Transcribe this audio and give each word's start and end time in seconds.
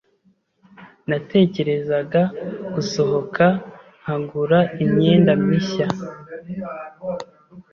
Natekerezaga 1.09 2.21
gusohoka 2.73 3.45
nkagura 4.01 4.59
imyenda 4.83 5.31
mishya. 5.45 5.87